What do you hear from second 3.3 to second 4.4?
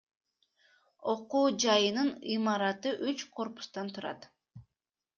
корпустан турат.